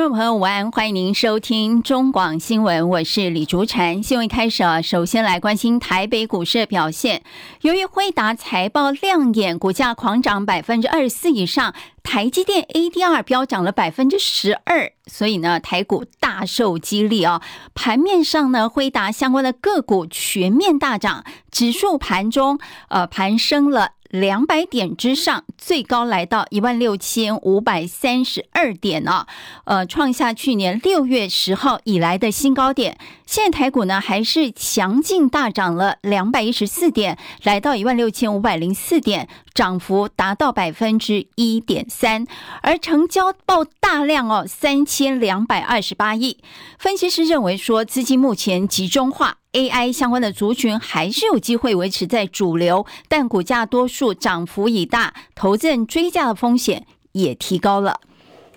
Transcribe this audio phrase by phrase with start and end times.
[0.00, 4.02] 听众朋友，午安，欢迎您收听中广新闻，我是李竹婵。
[4.02, 7.22] 新闻开始啊，首先来关心台北股市的表现。
[7.60, 17.42] 由于辉达财报亮眼，股价狂涨百分之二十四以上，台积电 ADR 飙涨了百分之十二，所以呢，台股大受激励啊。
[17.74, 23.90] 盘面上呢，辉达相关的个股全面大涨，指数盘中呃盘升了。
[24.10, 29.26] 两百点之上，最高来到一万六千五百三十二点呢，
[29.64, 32.98] 呃，创下去年六月十号以来的新高点。
[33.24, 42.26] 现在台股呢，还是强劲大涨了两百一十四点，来到一万六千五百零四点，涨幅达到百分之一点三，
[42.62, 46.38] 而成交爆大量哦，三千两百二十八亿。
[46.78, 49.39] 分析师认为说，资金目前集中化。
[49.52, 58.00] AI 相关的族群还是有机会维持在主流，但股价多数涨幅已大，投资人追价的风险也提高了。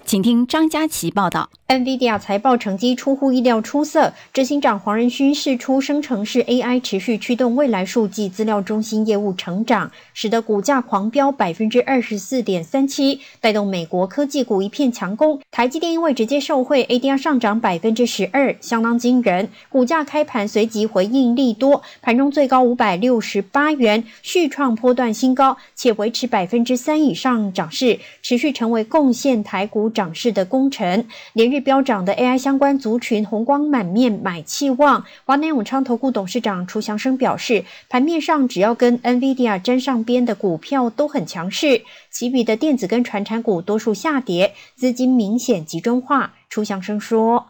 [0.06, 1.50] 请听张佳琪报道。
[1.66, 15.40] NVIDIA 财报成绩出乎意料出色，执行长黄仁勋释出生成式 AI 持续驱动未来数据资料中心业务成长，使得股价狂飙百分之二十四点三七，带动美国科技股一片强攻。
[15.50, 19.50] 台积电因为直接受惠，ADR 上涨百分之十二，相当惊人。
[19.70, 31.08] 股价开盘随即回应利多，盘中最高五百六十八元，续创波段新高，且维持百分之三以上涨势，持续成为贡献台股涨势的功臣。
[31.32, 35.06] 连日飙涨的 AI 相关族群红光满面，买气旺。
[35.26, 46.34] 华南永昌投顾董事长楚祥生表示，盘面上只要跟 NVIDIA 沾上边的股票都很强势，其余的电子跟传产股多数下跌，资金明显集中化。
[46.50, 47.48] 楚祥生说：“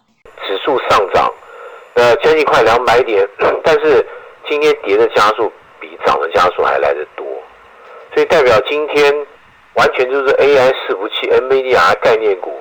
[0.47, 1.29] 指数上涨，
[1.95, 3.27] 呃，将近快两百点，
[3.65, 4.05] 但是
[4.47, 5.51] 今天跌的加速
[5.81, 7.25] 比涨的加速还来得多，
[8.13, 9.13] 所以代表今天
[9.73, 12.51] 完全就是 AI 伺服器、NVIDIA 概念股。”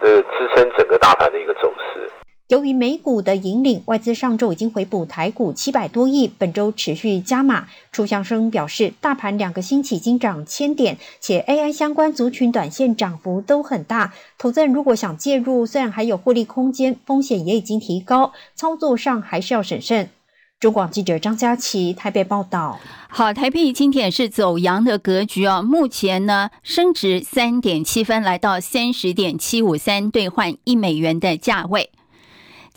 [0.00, 2.10] 呃，支撑整个大盘的一个走势。
[2.48, 7.66] 由于美股的引领，外资上周已经回补台股七百多亿，本周持续加码。
[7.90, 14.12] 楚祥生表示，大盘两个星期已经涨千点，且 AI 相关族群短线涨幅都很大。
[14.38, 20.10] 投资人如果想介入，虽然还有获利空间，风险也已经提高，操作上还是要审慎。
[20.58, 22.78] 中广记者张佳琪台北报道。
[23.08, 25.62] 好，台币今天也是走阳的格局哦。
[25.62, 31.90] 目前呢，升值三点七分，来到三十点七五三兑换一美元的价位。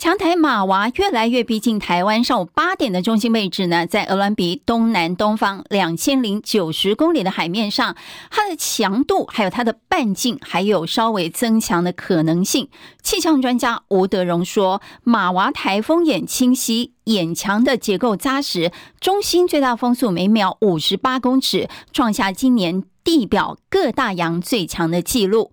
[0.00, 7.94] 强台马娃越来越逼近台湾，上午八点的中心位置呢，在鹅銮鼻东南东方两千零九十公里的海面上，
[8.30, 12.70] 它的强度还有它的半径还有稍微增强的可能性。
[13.02, 25.52] 气象专家吴德荣说，马娃台风眼清晰，眼墙的结构扎实，中心最大风速每秒五十八公尺，创下今年地表各大洋最强的纪录。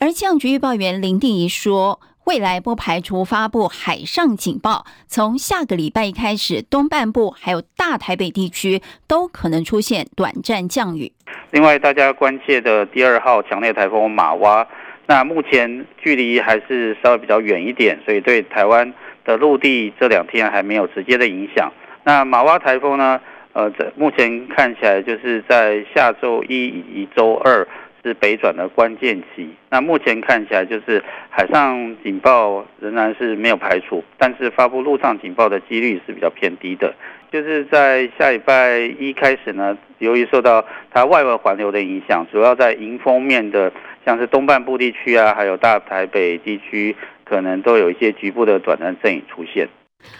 [0.00, 2.00] 而气象局预报员林定仪说。
[2.26, 11.12] 未来不排除发布海上警报，从下个礼拜一开始，东半部还有大台北地区都可能出现短暂降雨。
[11.50, 14.66] 另外，大家关切的第二号强烈台风马娃，
[15.06, 18.90] 那目前距离还是稍微比较远一点，所以对台湾
[19.26, 21.70] 的陆地这两天还没有直接的影响。
[22.04, 23.20] 那马娃台风呢？
[23.52, 27.64] 呃，这目前看起来就是在下周一以及周二。
[28.04, 36.94] 是北转的关键期，那目前看起来就是海上警报仍然是没有排除，但是发布陆上警报的几率是比较偏低的。
[37.32, 43.72] 就是在下礼拜一开始呢，由于受到它外围环流的影响，主要在迎风面的，
[44.04, 46.94] 像是东半部地区啊，还有大台北地区，
[47.24, 49.66] 可能都有一些局部的短暂阵雨出现。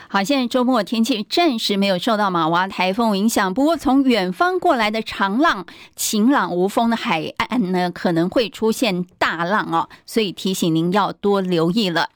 [0.08, 5.66] 好，现在周末天气暂时没有受到马娃台风影响，不过从远方过来的长浪，
[5.96, 12.10] 晴朗无风的海岸呢，可能会出现大浪哦，所以提醒您要多留意了。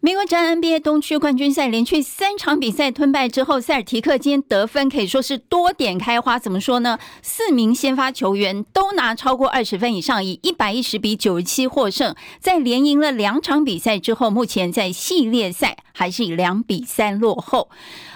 [0.00, 6.38] 美国职篮 NBA 东区冠军赛连续三场比赛吞败之后，塞尔提克今天得分可以说是多点开花。
[6.38, 6.98] 怎么说呢？
[7.22, 12.14] 四名先发球员都拿超过二十分以上，以一百一十比九十七获胜。
[12.38, 17.70] 在连赢了两场比赛之后，目前在系列赛还是以两比三落后。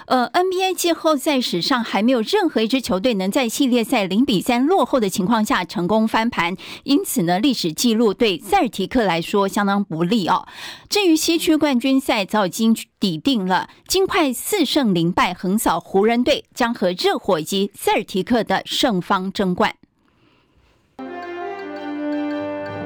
[0.05, 10.47] 呃，NBA 季后赛史上还没有任何一支球队能在系列赛零比三落后的情况下成功翻盘，因此呢，历史记录对塞尔提克来说相当不利哦。
[10.89, 19.75] 至于西区冠军赛早已经抵定了，金块四胜零败横扫湖人队，将和热火以及塞尔提克的胜方争冠。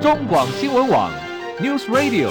[0.01, 1.09] 中广新闻网
[1.61, 2.29] News Radio。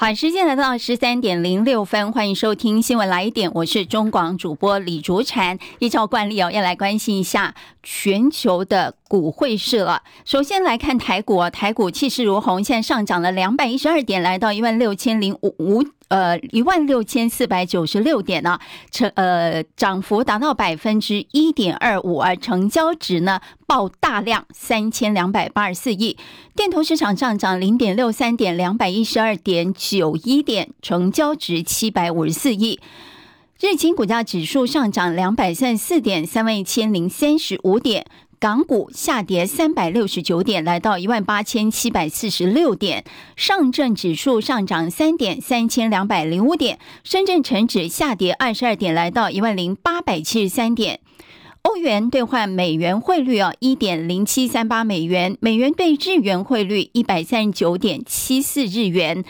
[0.00, 5.60] 好，时间来到十三点零六分，欢迎收听新闻来一点，我是中广主播李竹婵。
[5.78, 10.02] 依照惯例哦，要来关心一下全球的股汇市了。
[10.24, 15.84] 首先来看台股，台股气势如虹，现在上涨了两百一十二点，来到一万六千零五五。
[16.10, 18.58] 呃，一万六千四百九十六点呢，
[18.90, 26.16] 成呃涨幅达到百分之一点二五，而成交值呢爆大量三千两百八十四亿。
[26.56, 32.80] 电投市场上涨零点六三点，两百一十二点九一点，成交值七百五十四亿。
[33.60, 38.04] 日经股价指数上涨两百三十四点，三万一千零三十五点。
[38.40, 43.04] 港股下跌三百六十九点，来到一万八千七百四十六点。
[43.36, 46.78] 上证指数上涨三点，三千两百零五点。
[47.04, 51.00] 深圳成指下跌二十二点，来到一万零八百七十三点。
[51.60, 55.36] 欧元兑换美元汇率啊，一点零七三八美元。
[55.40, 59.22] 美元兑日元汇率一百三十九点七四日元。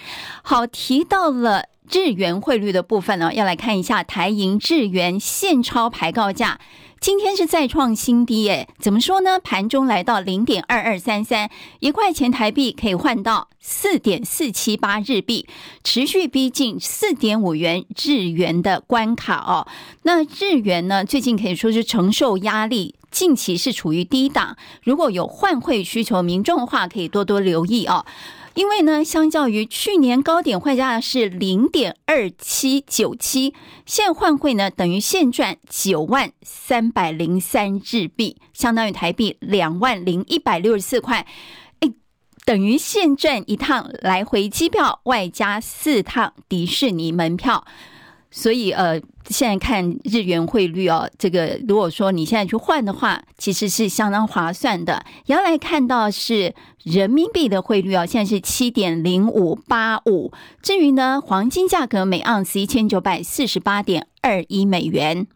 [0.45, 6.61] 好，提到了日元汇率的部分呢，要来看一下台银日元现钞牌告价。
[7.01, 9.41] 今天是再创新低，诶，怎么说呢？
[9.41, 11.49] 盘中来到零点二二三三，
[11.79, 15.49] 一块钱台币可以换到四点四七八日币，
[15.83, 19.67] 持续逼近四点五元日元的关卡哦。
[20.03, 24.59] 那日元呢，最近可以说是承受压力，近期是处于低档。
[24.83, 28.05] 如果有换汇需求民众的话，可以多多留意哦。
[28.55, 33.55] 因为呢，相较于去年高点换价是零点二七九七，
[33.87, 41.27] 现换汇呢等于现赚九万三百零三日币，相当于台币两万零一百六十四块，
[41.79, 41.93] 哎，
[42.45, 47.65] 等于现赚一趟来回机票外加四趟迪士尼门票。
[48.31, 55.05] 所以，呃，现在看日元汇率哦，这个如果说你现在去换的话，其实是相当划算的。
[55.27, 56.55] 也要来看到是
[56.85, 60.33] 人民币的汇率哦，现在是七点零五八五。
[60.63, 65.27] 至于呢，黄金价格每盎司一千九百四十八点二一美元。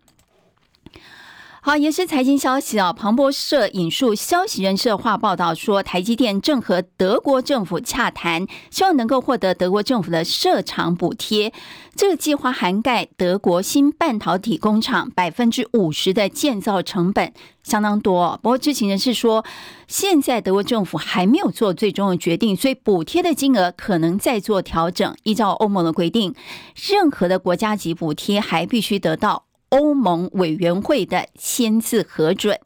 [1.67, 2.93] 好，也是财经消息啊。
[2.93, 11.55] 彭博社引述消息人士的话报道说，台积电正和德国政府洽谈，希望能够获得德国政府的设厂补贴。
[11.97, 17.33] 这个计划涵盖德国新半导体工厂百分之五十的建造成本，
[17.63, 18.39] 相当多。
[18.43, 19.43] 不过知情人士说，
[19.89, 25.17] 现在德国政府还没有做最终的决定，所以补贴的金额可能再做调整。
[25.23, 26.35] 依照欧盟的规定，
[26.77, 29.45] 任何的国家级补贴还必须得到。
[29.75, 32.61] 欧盟委员会的签字核准，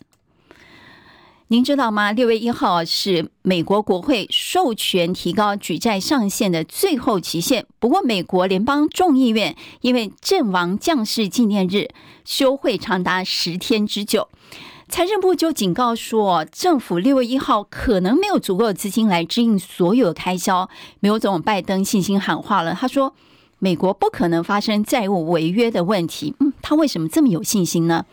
[1.46, 2.12] 您知道吗？
[2.12, 7.64] 六月一号是美国国会授权提高举债上限的最后期限。
[7.78, 11.88] 不过，美国联邦众议院因为阵亡将士纪念日
[12.26, 14.28] 休会长达十天之久，
[14.90, 20.68] 财政部就警告说，政府六月一号可能没有足够的资金来支应所有开销。
[21.00, 23.14] 美国总统拜登信心喊话了，他说。
[23.58, 26.34] 美国不可能发生债务违约的问题。
[26.40, 28.04] 嗯，他为什么这么有信心呢？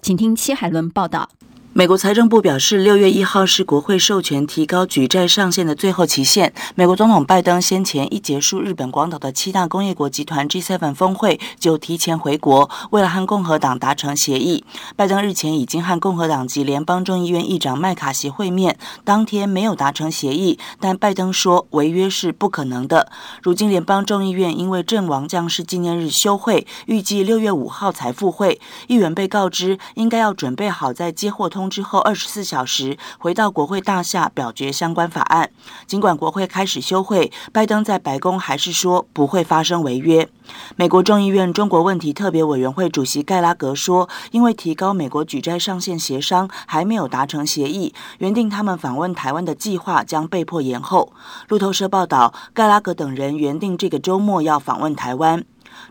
[0.00, 1.28] 请听戚海伦报道。
[1.76, 6.54] 美国财政部表示，六月一号是国会授权提高举债上限的最后期限。
[6.76, 14.64] 美国总统拜登先前一结束日本广岛的七大工业国集团 G7 峰会，就提前回国，为了和共和党达成协议。
[14.94, 23.10] 拜登日前已经和共和党及联邦众议院议长麦卡锡会面，当天没有达成协议，但拜登说违约是不可能的。
[23.42, 28.60] 如今联邦众议院因为阵亡将士纪念日休会，预计六月五号才复会。
[28.86, 35.50] 议员被告知应该要准备好在接获通之后二十四小时回到国会大厦表决相关法案。
[35.86, 40.28] 尽管国会开始休会，拜登在白宫还是说不会发生违约。
[40.76, 51.12] 美国众议院中国问题特别委员会主席盖拉格说：“因为提高美国举债上限协商还没有达成协议，原定他们访问台湾的计划将被迫延后。”
[51.48, 55.44] 路透社报道，盖拉格等人原定这个周末要访问台湾。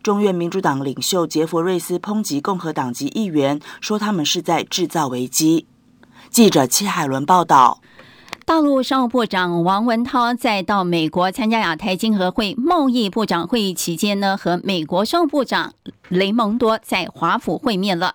[0.04, 5.66] 中院民主党领袖杰弗瑞斯抨击共和党籍议员，说他们是在制造危机。
[6.30, 7.80] 记者戚海伦报道。
[8.46, 15.74] 大陆商务部长王文涛在到美国参加亚太经合会贸易部长会议期间呢，和美国商务部长
[16.14, 18.14] 雷蒙多在华府会面了。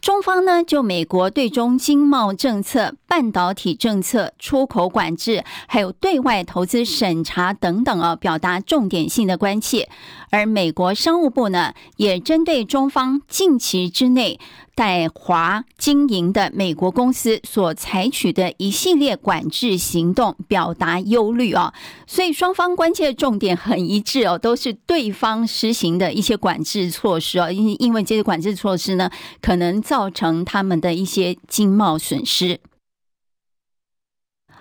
[0.00, 9.88] 中方呢，就美国对中经贸政策、半导体政策、出口管制，还有对外投资审查等等啊，表达重点性的关切。
[10.30, 14.38] 而美国商务部呢，也针对中方近期之内
[14.76, 21.74] 在华经营的美国公司所采取的一系列管制行动，表达忧虑啊。
[22.06, 29.68] 所以双方关切重点很一致哦，都是对方实行的一些管制措施哦，因因为这些管制措施呢，可能。
[29.88, 32.60] 造成他们的一些经贸损失。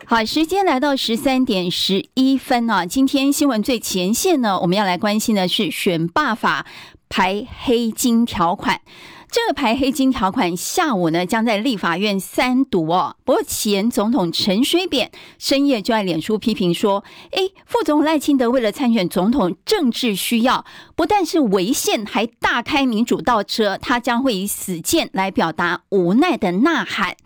[0.06, 6.66] 好，时间来到十三点十一分啊，今天新闻最前线呢，我们要来关心的是选罢法
[7.10, 8.80] 排黑金条款。
[9.30, 13.18] 这排黑金条款下午呢，将在立法院三读哦。
[13.26, 20.66] 不过前总统陈水扁深夜就在脸书批评说：“诶，副总统赖清德为了参选总统政治需要，
[20.96, 27.18] 不但是违宪，还大开民主倒车，他将会以死谏来表达无奈的呐喊。”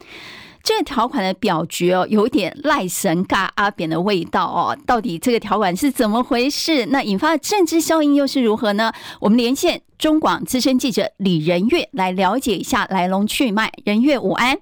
[0.63, 4.77] 这个条款的表决哦，有点赖神尬阿扁的味道哦。
[4.85, 6.85] 到底这个条款是怎么回事？
[6.87, 8.91] 那引发的政治效应又是如何呢？
[9.19, 13.71] 我们连线中广资深记者李仁月来了解一下来龙去脉。
[13.85, 14.59] 仁月午安，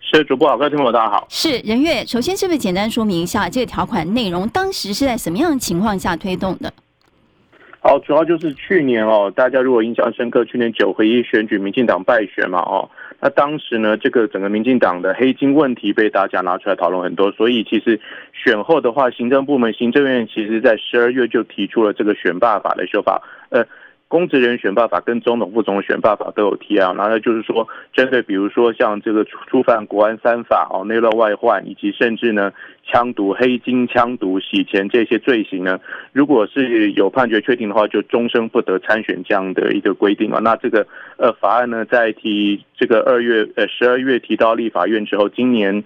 [0.00, 1.26] 是主播好，各位听众大家好。
[1.28, 4.48] 是仁月，首先是不是简单说明一下这个条款内容？
[4.50, 6.72] 当时是在什么样的情况下推动的？
[7.80, 12.88] 好，主要就是去年哦，大家如果印象深刻，去年九合一选举，民进党败选嘛，哦。
[13.22, 17.98] 那当时呢，这个整个民进党的黑金问题被大家拿出来讨论很多，所以其实
[18.34, 23.64] 选后的话，行政部门、行政院其实在十二月就提出了这个选罢法的修法，呃。
[24.12, 32.52] 公职人选罢法跟总统、副总统选罢法都有提啊，然后就是说，针对比如说像这个触犯国安三法哦、内乱外患，以及甚至呢
[32.84, 35.80] 枪毒、黑金、枪毒、洗钱这些罪行呢，
[36.12, 40.40] 如果是有判决确定的话，就终身不得参选这样的一个规定啊。
[40.40, 45.82] 那这个呃法案呢，在提这个二月呃十二月提到立法院之后，今年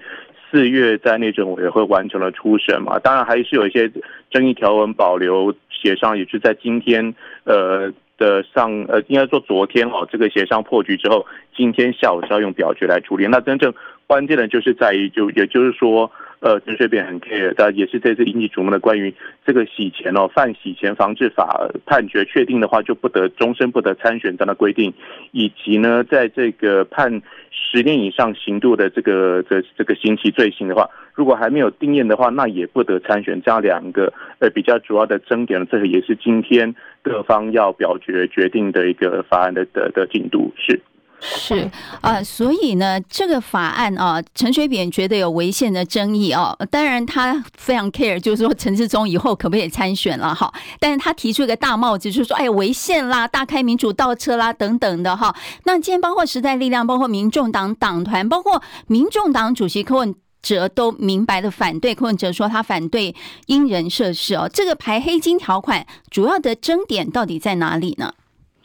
[0.50, 2.98] 四月在内政委员会完成了初审嘛。
[2.98, 3.88] 当然还是有一些
[4.32, 7.14] 争议条文保留协商，也是在今天
[7.44, 7.92] 呃。
[8.16, 13.26] 的上呃，应该说昨天哦，这个协商破局之后，今天下午是要用表决来处理。
[13.26, 13.72] 那真正
[14.06, 19.14] 关键的就是在于，就也就是说，呃，陈水扁很 care，但也是这次引起瞩目的关于
[19.44, 24.92] 这个洗钱哦，犯洗钱防治法判决确定的话，就不得终身不得参选这样的规定，
[25.32, 33.40] 以及呢，在这个判十年以上刑度的这个这这个刑期罪行的话，如果还没有定谳的话，那也不得参选。
[33.42, 36.74] 这样两个呃比较主要的争点，这个也是今天。
[37.02, 40.80] 各方要表决决定的一个法案的的的进度是
[41.18, 41.68] 是
[42.02, 46.56] 啊、所以呢，这个法案啊，陈水扁觉得有违宪的争议哦。
[46.70, 50.52] 当然，他非常 care，就是说陈志忠以后可不可以参选了哈？
[50.78, 55.34] 但是他提出一个大帽子，就是说，哎，违宪啦，大开民主倒车啦，等等的哈。
[55.64, 64.48] 那今天包括时代力量，包括民众党党团，包括民众党主席柯文哲都明白的反对，柯文哲说他反对因人设事哦。
[64.52, 68.12] 这个排黑金条款主要的争点到底在哪里呢？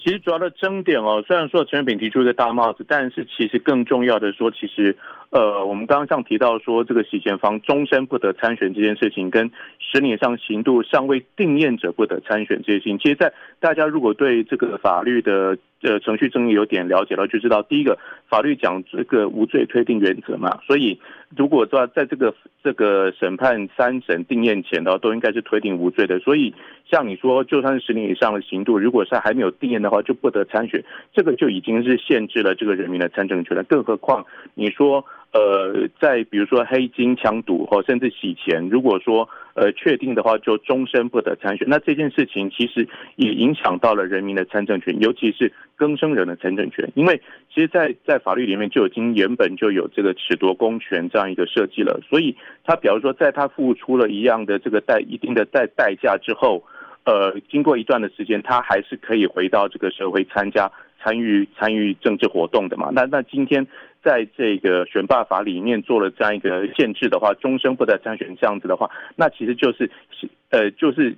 [0.03, 4.98] 其实主要的争点哦，虽然说陈水扁提出一个大帽子，但是其实更重要的说，其实
[5.31, 15.57] 呃，我们刚刚像提到说这个洗钱方终身不得参选这件事情，跟十年以上刑度尚未定谳者不得参选这些事情，其实，在大家如果对这个法律的。
[15.83, 17.97] 呃，程序正义有点了解了，就知道第一个
[18.29, 21.00] 法律讲这个无罪推定原则嘛，所以
[21.35, 26.19] 如果说在这个这个审判三审定谳前的话，都应该是推定无罪的。
[26.19, 26.53] 所以
[26.88, 30.83] 像你说，就算是十年以上的刑度，如果是还没有定谳的话，就不得参选，
[31.15, 33.63] 这个就已经是限制了这个人民的参政权了。
[33.63, 34.23] 更何况
[34.53, 35.03] 你说。
[35.33, 41.65] 呃，在比如说黑金、枪毒或甚至洗钱，如果说呃确定的话，就终身不得参选。
[41.69, 42.85] 那这件事情其实
[43.15, 46.91] 也影响到了人民的参政权，尤其是更生人的参政权。
[46.95, 47.21] 因为
[47.53, 52.01] 其实在，在法律里面就已经原本就有这个褫夺公权这样一个设计了。
[52.09, 52.35] 所以
[52.65, 56.61] 他比如说，在他付出了一样的这个代一定的代代价之后，
[57.05, 60.69] 呃，经过一段的时间，他还是可以回到这个社会参加
[61.01, 62.89] 参与参与政治活动的嘛。
[62.91, 63.65] 那那今天。
[64.03, 69.89] 在这个选罢法里面做了这样一个限制的话，终身不得参选这样子的话，那其实就是，
[70.50, 71.15] 呃，就是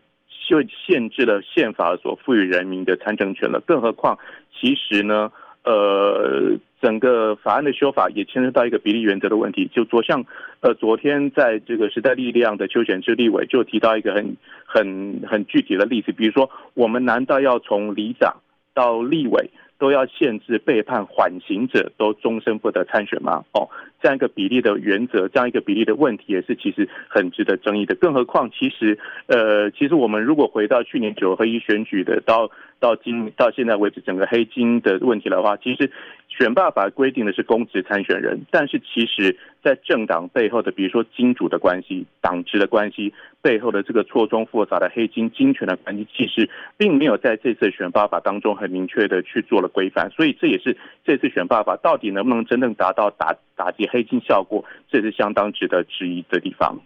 [0.49, 3.61] 就限制了宪法所赋予人民的参政权了。
[3.65, 4.19] 更何况，
[4.53, 5.31] 其实呢，
[5.63, 9.69] 呃，整个法案的修法也牵涉到一个比例原则的问题。
[9.73, 10.25] 就昨像，
[10.59, 14.35] 呃，昨天在这个时代力量的邱显智立委就提到一个很
[14.65, 18.35] 很很具体的例子，比如说，我们难道要从里长
[18.73, 19.49] 到立委？
[19.83, 23.43] 都要限制被判缓刑者都终身不得参选吗？
[23.51, 23.67] 哦，
[24.01, 27.93] 这样一个比例的原则，这样一个比例的问题，也是其实很值得争议的。
[27.95, 28.97] 更何况，其实，
[29.27, 32.49] 呃，其实我们如果回到去年九合一选举的到
[32.79, 35.91] 到今到现在为止，整个黑金的问题的话，其实
[36.35, 50.75] 选罢法规定的是公职参选人，但是其实在政党背后的，比如说金主的关系、党职的关系背后的这个错综复杂的黑金金权的关系，其实并没有在这次选罢法当中很明确的去做了规范，所以这也是
[51.05, 56.81] 这次选罢法到底能不能真正达到打打击黑金效果，这是相当值得质疑的地方。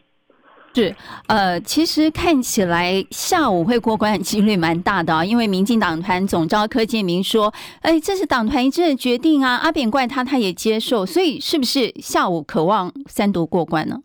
[0.78, 0.96] 是，
[1.28, 14.00] 呃，其实看起来下午会过关几率蛮大的啊，因为民进党团总召柯建铭说，哎，这是党团一致的决定啊，阿扁怪他，他也接受，所以是不是下午渴望三读过关呢？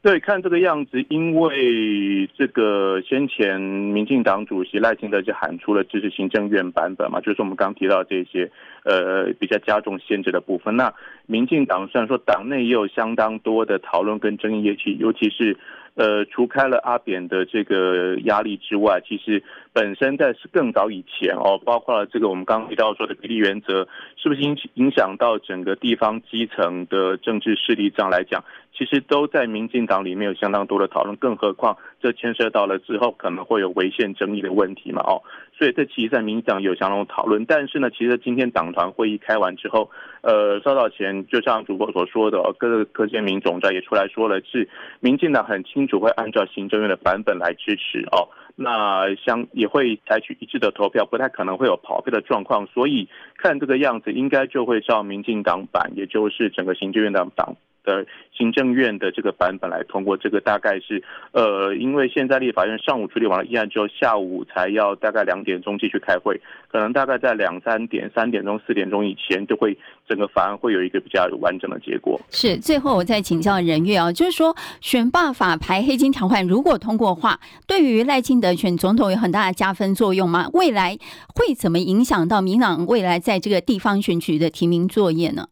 [0.00, 8.50] 对，看这个样子，因为这个先前民进党主席赖清德就喊出了支持行政院版本嘛，就是我们刚提到这些
[8.84, 10.74] 呃比较加重限制的部分。
[10.74, 10.92] 那
[11.26, 15.58] 民进党虽然说党内也有相当多的讨论跟争议，尤其尤其是。
[15.94, 19.42] 呃，除开了阿扁的这个压力之外，其实
[19.72, 35.22] 本身在是更早以前哦，包括了这个我们刚刚提到说的比例原则，是不是影影响到整个地方基层的政治势力这样来讲，其实都在民进党里面有相当多的讨论，更何况这牵涉到了之后可能会有违宪争议的问题嘛哦，
[35.58, 44.68] 所以这其实在民进党有相当的讨论，但是呢，其实今天党团会议开完之后，呃，稍早前就像主播所说的，各柯建铭总召也出来说了，是
[45.00, 45.60] 民进党很。
[45.72, 57.56] 清楚会按照行政院的版本来支持哦，那相也会采取一致的投票，不太可能会有跑票的状况，所以看这个样子，应该就会照民进党版，也就是整个行政院的党。
[57.84, 69.76] 的行政院的这个版本来通过，这个大概是呃，因为现在立法院上午处理完了议案之后，下午才要大概两点钟继续开会，可能大概在两三点、三点钟、四点钟以前，就会
[70.08, 72.20] 整个法案会有一个比较完整的结果。
[72.30, 80.48] 是，最后我再请教任岳啊，就是说选罢法排黑金条款如果通过的话，对于赖清德选总统有很大的加分作用吗？
[80.52, 80.96] 未来
[81.34, 85.46] 会怎么影响到民党未来在这个地方选举的提名作业呢？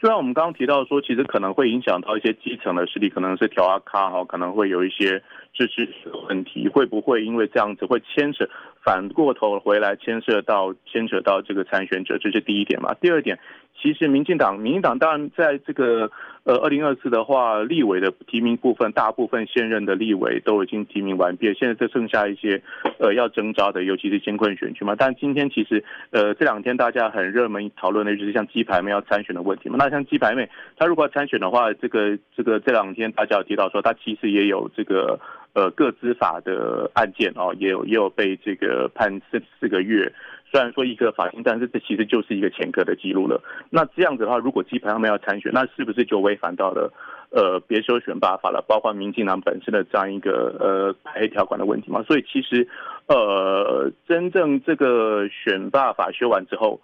[0.00, 5.86] 虽然我们刚刚提到说，其实可能会影响到一些基层的势力，可能是调阿卡哈，可能会有一些支持
[6.26, 8.48] 问题，会不会因为这样子会牵扯
[8.82, 12.94] 反过头回来牵涉到牵扯到这个参选者，这是第一点嘛？
[12.94, 13.38] 第二点。
[13.82, 16.10] 其实民进党，民进党当然在这个
[16.44, 22.62] 呃二零二四的话，立委的提名部分，大部分现任的立委都已经提名完毕，现在就剩下一些
[22.98, 24.94] 呃要征召的，尤其是艰困选区嘛。
[24.98, 29.76] 但今天其实呃这两天大家很热门讨论的就是像鸡排妹要参选的问题嘛。
[29.78, 35.18] 那像鸡排妹，她如果要参选的话，这个这个这两天大家有提到说，她其实也有这个
[35.54, 40.12] 呃各资法的案件哦，也有也有被这个判四四个月。
[40.50, 43.40] 虽然说一个法庭，但是这其实就是一个前科的记录了。
[43.70, 46.92] 那这样子的话，如果基排他们要参选，那是不是就违反到了
[47.30, 48.64] 呃别修选罢法了？
[48.66, 52.02] 包括民进党本身的这样一个呃排黑条款的问题嘛？
[52.02, 52.68] 所以其实
[53.06, 56.80] 呃真正这个选罢法修完之后。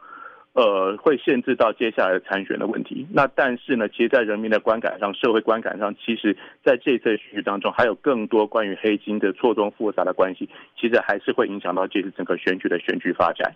[0.56, 3.06] 呃，会限制到接下来的参选的问题。
[3.12, 10.48] 那但是呢，其实，在人民的观感上，社会观感上，其实在这次选举当中，还有更多关于黑金的错综复杂的关系，
[10.80, 13.54] 其实还是会影响到这次整个选举的选举发展。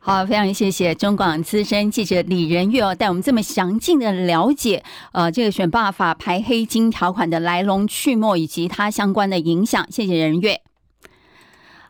[0.00, 9.88] 好，非常谢谢中广资深记者李仁月哦，带我们这么详尽的了解，呃，这个选罢法排黑金条款的来龙去脉以及它相关的影响。
[9.92, 10.60] 谢谢仁月。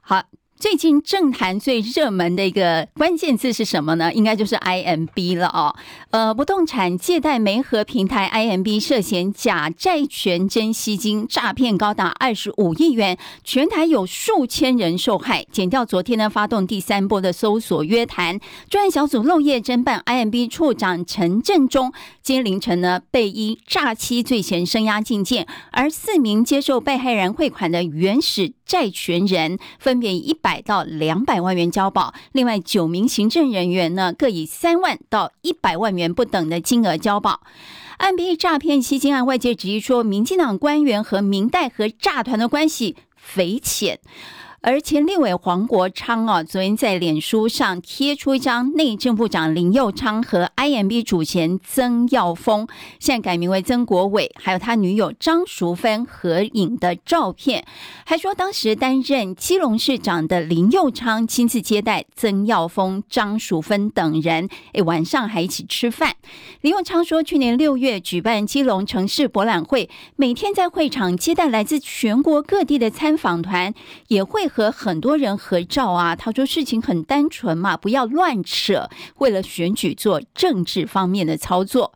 [0.03, 0.41] 好。
[0.62, 4.12] 最近政坛最热门的一个关键字是什么呢？
[4.14, 5.75] 应该就是 IMB 了哦。
[6.11, 15.44] 呃，不动产借贷媒合平台 IMB 涉嫌假债权真吸金，诈骗高达二十五亿元，全台有数千人受害。
[15.51, 18.38] 减掉昨天呢，发动第三波的搜索约谈，
[18.70, 37.41] 专案小组漏夜侦办，IMB 处长陈振中今天凌晨呢被依诈欺罪嫌声押禁见，而四名接受被害人汇款的原始债权人分别一百到两百万元交保，另外九名行政人员呢，各以三万到一百万元不等的金额交保。
[37.99, 44.01] NBA 诈骗吸金案，外界质疑说，民进党官员和明代和诈团的关系匪浅。
[44.64, 52.68] 而前立委黄国昌啊，昨天在脸书上贴出一张内政部长林佑昌和 IMB 主嫌曾耀峰，
[53.01, 57.64] 现在改名为曾国伟，还有他女友张淑芬合影的照片，
[58.07, 66.14] 还说当时担任基隆市长的林佑昌亲自接待曾耀峰、张淑芬等人，诶，晚上还一起吃饭。
[66.61, 73.75] 林佑昌说，去年六月举办基隆城市博览会，每天在会场接待来自全国各地的参访团，
[74.07, 74.48] 也会。
[74.55, 81.95] 和很多人合照啊，他说事情很单纯嘛，不要乱扯，为了选举做政治方面的操作。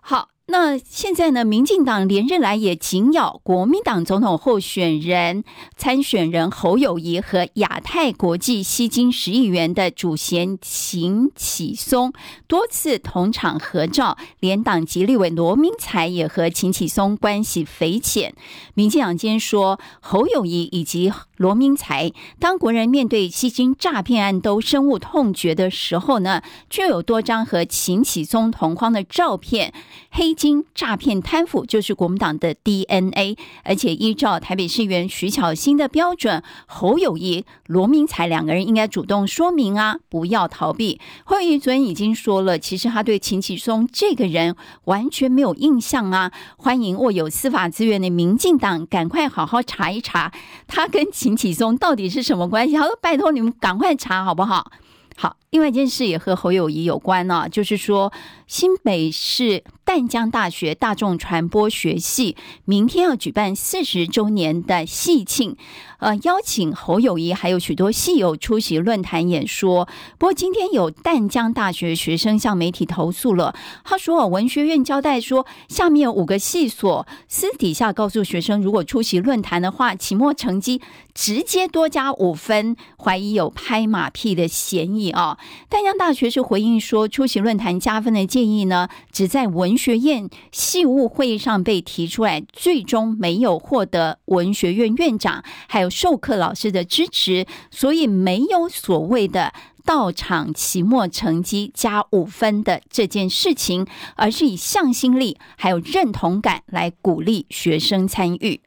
[0.00, 0.28] 好。
[0.50, 1.44] 那现在呢？
[1.44, 5.44] 民进党连日来也紧咬国民党总统候选人
[5.76, 12.12] 参选人侯友谊和亚太国际吸金十亿元的主嫌秦启松
[12.48, 18.34] 多次同场合照，连党籍立委罗明才也和秦启松关系匪浅。
[18.74, 22.10] 民进党今天说，侯友谊以及罗明才，
[22.40, 29.72] 当国人面对吸金诈骗案都深恶痛绝的时候呢，就有多张和秦启松同框的照片，
[30.10, 30.34] 黑。
[30.40, 40.98] 金诈骗贪腐就是国民党的 DNA，而且依照台北市议员徐巧芯的标准，侯友谊、罗明才两个人应该主动说明啊，不要逃避。
[41.24, 50.32] 侯友谊昨天已经说了，其实他对秦启松这个人完全没有印象啊，欢迎握有司法资源的民进党赶快好好查一查，
[50.66, 52.78] 他跟秦启松到底是什么关系？
[52.78, 54.72] 好拜托你们赶快查好不好？
[55.18, 58.12] 好，另外一件事也和侯友谊有关呢、就是说
[58.46, 59.64] 新北市。
[59.82, 65.56] 淡江大学大众传播学系明天要举办四十周年的系庆，
[65.98, 69.88] 呃，邀请侯友谊还有许多系友出席论坛演说。
[70.16, 80.80] 不过今天有淡江大学学生向媒体投诉了，他说文学院交代说，下面有五个系所私底下告诉学生，如果出席论坛的话，期末成绩
[81.12, 85.36] 直接多加五分，怀疑有拍马屁的嫌疑啊。
[85.68, 89.80] 淡江大学是回应说，出席论坛加分的建议呢，只在文。
[89.80, 99.54] 学院系务会议上被提出来，最终没有获得文学院院长还有授课老师的支持，所以没有所谓的
[99.86, 108.60] 到场期末成绩加五分的这件事情，而是以向心力还有认同感来鼓励学生参与。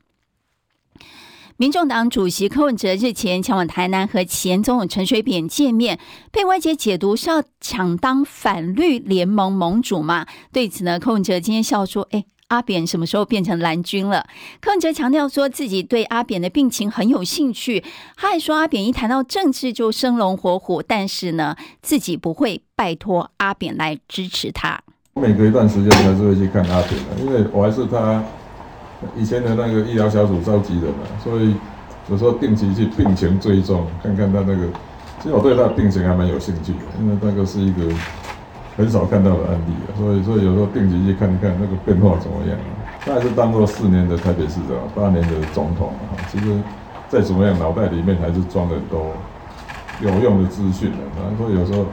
[1.64, 5.98] 民众党主席柯文哲日前前往台南和前总统陈水扁见面，
[6.30, 10.26] 被外界解读是要抢当反绿联盟盟主嘛？
[10.52, 14.26] 对此呢，柯文哲今天笑说：“哎，阿扁什么时候变成蓝军了？”
[14.60, 17.82] 柯文哲强调说自己对阿扁的病情很有兴趣，
[18.18, 24.82] 他还说阿扁一谈到政治就生龙活虎，但是呢，自己不会拜托阿扁来支持他。
[25.14, 28.22] 我每隔一段时间还是会去看阿扁的，因为我还是他。
[29.16, 31.56] 以前的那个医疗小组召集人嘛，所以
[32.10, 34.68] 有时候定期去病情追踪，看看他那个。
[35.22, 37.84] 其实我对他的病情还蛮有兴趣的，因为那个是一个
[38.76, 42.58] 很少看到的案例啊，所以所以有时候定期去看看那个变化怎么样。
[43.06, 45.94] 他还是当过四年的台北市长，八年的总统。
[46.30, 46.60] 其实
[47.08, 49.14] 再怎么样，脑袋里面还是装了很多
[50.02, 50.98] 有用的资讯的。
[51.38, 51.86] 所以有时候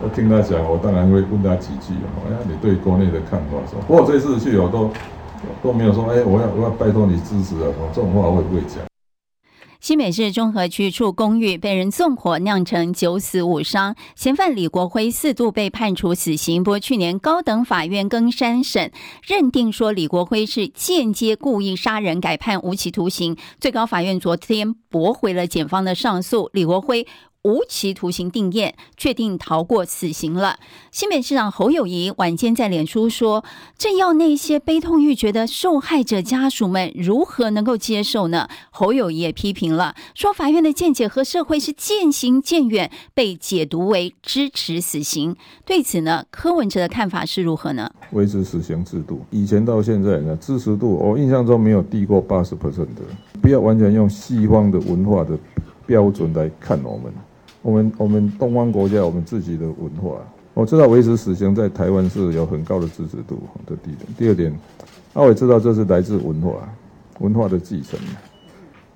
[0.00, 2.06] 我听他讲，我当然会问他几句啊。
[2.30, 3.82] 哎，你对国内的看法是吧？
[3.88, 4.92] 不过这次去我都。
[5.62, 7.72] 都没有说，哎，我要我要拜托你支持啊！
[7.94, 8.84] 这种话会不会讲？
[9.78, 16.64] 新北市中和区处公寓被人纵火，酿成九死五伤，嫌犯李国辉四度被判处死刑。
[16.64, 18.90] 不过去年高等法院更三审
[19.22, 23.36] 认定说李国辉是间接故意杀人，改判无期徒刑。
[23.60, 27.06] 最高法院昨天驳回了检方的上诉，李国辉。
[27.46, 30.58] 无期徒刑定谳，确定逃过死刑了。
[30.90, 33.44] 新北市长侯友宜晚间在脸书说
[33.78, 45.36] ：“这要那些悲痛欲绝的受害者家属们如何能够接受呢？”侯友宜也批评了，说法院的见解和社会是渐行渐远，被解读为支持死刑。
[45.64, 47.88] 对此呢，柯文哲的看法是如何呢？
[48.10, 53.02] 维持死刑制度，以前到现在呢，支持度我印象中没有低过八十 percent 的。
[53.40, 55.38] 不要完全用西方的文化的
[55.86, 57.12] 标准来看我们。
[57.66, 60.20] 我们我们东方国家，我们自己的文化，
[60.54, 64.06] 我知道维持死刑在台湾是有很高的支持度的第一点。
[64.16, 64.56] 第二点，
[65.12, 66.52] 那我知道这是来自文化，
[67.18, 67.98] 文化的继承。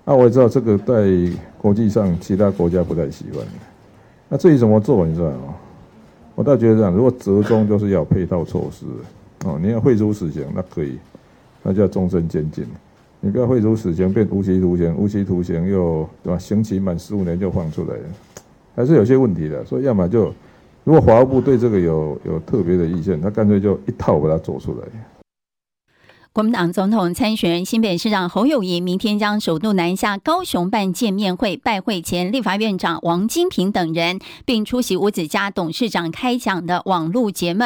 [0.05, 1.11] 那我也知道这个在
[1.59, 3.45] 国际上其他国家不太喜欢。
[4.29, 5.53] 那至于怎么做，你知道吗？
[6.37, 8.87] 我倒觉得这样，如果折中就是要配套措施
[9.47, 9.59] 哦。
[9.61, 10.97] 你要废除死刑，那可以，
[11.65, 12.65] 那叫终身监禁。
[13.19, 16.39] 你不要废除死刑变无期徒刑，无期徒刑又对吧？
[16.39, 18.03] 刑期满十五年就放出来了。
[18.81, 20.33] 还是有些问题的，所以要么就，
[20.85, 25.20] 如果法务部对这个有有特别的意见，他干脆就一套把它做出来。
[26.33, 37.65] 国民党总统参选人新北市长侯友谊明天将首度南下高雄办见面会，拜会前立法院长王金平等人，并出席吴子嘉董事长开讲的网络节目。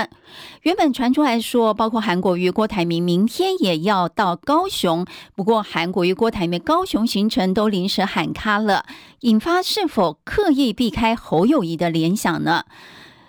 [0.62, 8.86] 原本传出来说，包括韩国瑜、郭台铭明天也要到高雄，不过韩国瑜、郭台铭高雄行程都临时喊卡了，
[9.20, 12.64] 引发是否刻意避开侯友谊的联想呢？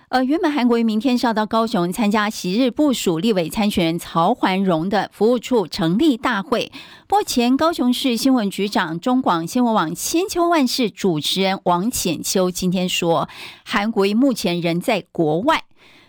[0.09, 6.71] 呃，原本韩国瑜明天是要到高雄参加昔日部署立委参选人曹环荣的服务处成立大会，
[7.09, 13.27] 目前高雄市新闻局长、中广新闻网千秋万世主持人王浅秋今天说，
[13.65, 15.63] 韩国瑜目前人在国外，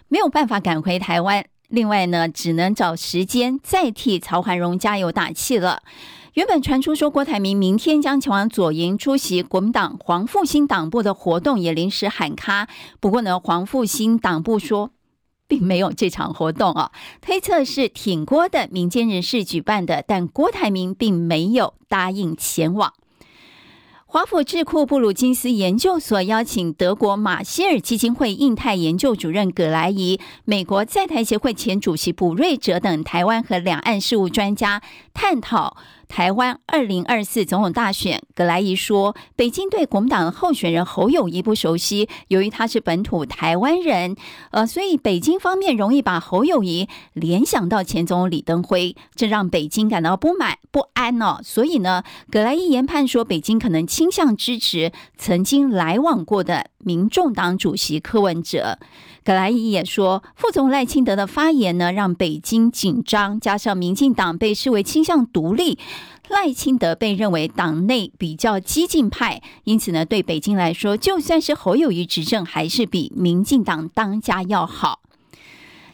[0.09, 5.83] 没有办法赶回台湾，另外呢，只能找时间再替曹环荣加油打气了。
[6.37, 12.68] 原本传出说郭台铭明天将前往左营出席国民党黄复兴党部的活动，也临时喊卡。
[13.01, 14.90] 不过呢，黄复兴党部说
[15.49, 16.92] 并没有这场活动啊，
[17.25, 22.92] 推测是挺郭的民间人士举办的，但郭台铭并没有答应前往。
[24.05, 34.83] 华府智库布鲁金斯研究所邀请德国马歇尔基金会印太研究主任葛莱仪、美国在台协会前主席卜瑞哲等台湾和两岸事务专家
[35.14, 35.79] 探讨。
[36.09, 44.16] 台湾二零二四总统大选，葛莱仪说，北京对国民党候选人侯友谊不熟悉，由于他是本土台湾人，
[44.51, 51.40] 呃，所以北京方面容易把侯友谊联想到前总统李登辉，这让北京感到不满不安哦。
[51.42, 58.79] 所以呢，葛莱仪研判说，北京可能倾向支持曾经来往过的民众党主席柯文哲。
[59.27, 65.81] 葛莱仪也说，副总赖清德的发言呢，让北京紧张，加上民进党被视为倾向独立，
[66.29, 75.01] 赖清德被认为党内比较激进派，因此呢，对北京来说，就算是侯友谊执政，还是比民进党当家要好。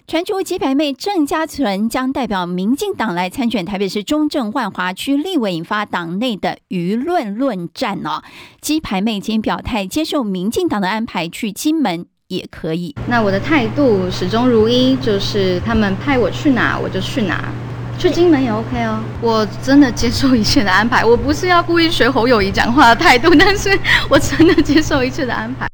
[0.07, 8.23] 传出鸡排妹郑家纯将代表民进党来参选台北市中正万华区立委，引发党内的舆论论战哦。
[8.61, 12.05] 鸡排妹今天表态，接受民进党的安排去金门。
[12.37, 12.95] 也可以。
[13.07, 17.53] 那我的态度始终如一，就是他们派我去哪我就去哪，
[17.99, 18.99] 去金门也 OK 哦。
[19.21, 25.68] 我真的接受一切的安排，我不是要故意学侯友宜讲话的态度，但是我真的接受一切的安排。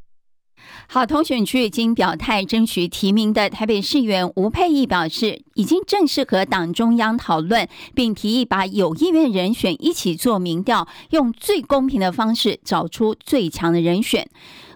[0.90, 14.26] 好，同选区已经表态争取提名的台北市议员吴佩义表示，已经正式和党中央讨论，并提议把有意愿人选一起做民调，用最公平的方式找出最强的人选。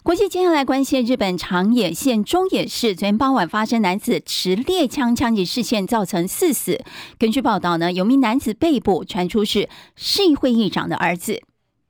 [0.05, 6.85] 国际接下来关心日本长野县中野市昨天傍晚发生男子持猎枪枪击事件，造成四死。
[7.21, 11.41] 根据报道呢，有名男子被捕，传出是市议会议长的儿子。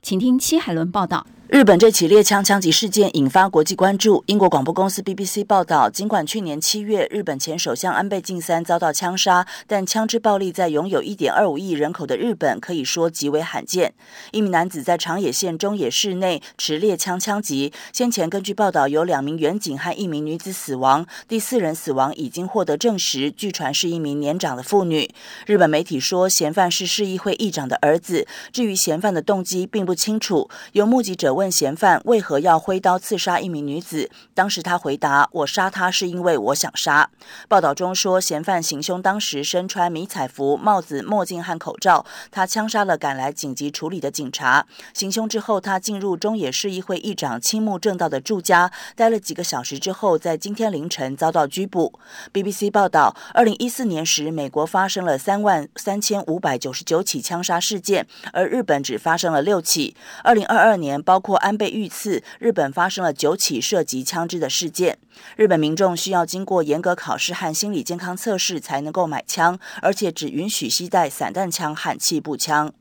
[0.03, 1.27] 请听戚海伦报道。
[1.53, 4.25] 日本这起猎枪枪击事件引发国际关注。
[4.27, 13.93] 英国广播公司 BBC 报道，尽管去年七月日本前首相安倍晋三遭到枪杀，但枪支暴力在拥有1.25亿人口的日本可以说极为罕见。
[14.31, 25.11] 一名男子在长野县中野市内持猎枪枪击，先前根据报道有两名员警和一名女子死亡，第四人死亡已经获得证实，据传是一名年长的妇女。
[25.45, 28.27] 日本媒体说，嫌犯是市议会议长的儿子。
[28.51, 30.49] 至于嫌犯的动机，并不清楚。
[30.73, 31.53] 有目击者问问。
[31.63, 34.11] 嫌犯为何要挥刀刺杀一名女子？
[34.35, 37.11] 当时他回答：“我杀她是因为我想杀。”
[37.47, 42.05] 报道中说，嫌犯行凶当时身穿迷彩服、帽子、墨镜和口罩。
[42.31, 44.67] 他枪杀了赶来紧急处理的警察。
[44.95, 52.01] 行凶之后，他进入中野市议会议长青木正道的住家，待了几个小时之后，在今天凌晨遭到拘捕。
[52.33, 59.95] BBC 报道，二零一四年时，美国发生了三万三千五百九十九起枪杀事件，而日本只发生了六起。
[60.25, 64.99] 二零二二年，包括安倍遇刺，日本发生了九起涉及枪支的事件。
[65.37, 72.73] 日本民众需要经过严格考试和心理健康测试才能够买枪，而且只允许携带散弹枪和气步枪。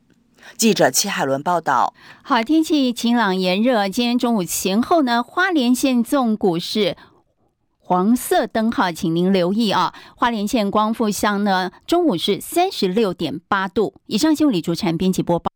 [0.57, 1.93] 记者戚海伦报道。
[2.23, 6.97] 好，天气晴朗炎热，今天中午前后呢，花莲县纵谷是
[7.79, 9.93] 黄色灯号，请您留意啊。
[10.15, 13.93] 花莲县光复乡呢，中午是三十六点八度。
[14.07, 15.49] 以上新闻李竹婵编辑播报。